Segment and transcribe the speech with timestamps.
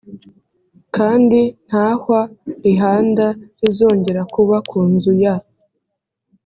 [0.95, 2.21] kandi nta hwa
[2.63, 3.27] rihanda
[3.61, 5.35] rizongera kuba ku nzu ya